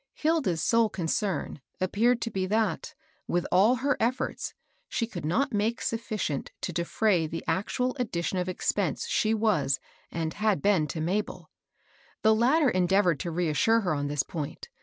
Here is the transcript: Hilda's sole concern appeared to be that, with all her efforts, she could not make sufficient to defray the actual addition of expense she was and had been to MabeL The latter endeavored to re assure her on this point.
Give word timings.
Hilda's 0.15 0.63
sole 0.63 0.89
concern 0.89 1.61
appeared 1.79 2.21
to 2.23 2.31
be 2.31 2.47
that, 2.47 2.95
with 3.27 3.45
all 3.51 3.75
her 3.75 3.97
efforts, 3.99 4.55
she 4.89 5.05
could 5.05 5.23
not 5.25 5.53
make 5.53 5.79
sufficient 5.79 6.51
to 6.61 6.73
defray 6.73 7.27
the 7.27 7.43
actual 7.47 7.95
addition 7.99 8.39
of 8.39 8.49
expense 8.49 9.05
she 9.07 9.35
was 9.35 9.79
and 10.09 10.33
had 10.33 10.59
been 10.59 10.87
to 10.87 11.01
MabeL 11.01 11.51
The 12.23 12.33
latter 12.33 12.71
endeavored 12.71 13.19
to 13.19 13.29
re 13.29 13.47
assure 13.47 13.81
her 13.81 13.93
on 13.93 14.07
this 14.07 14.23
point. 14.23 14.69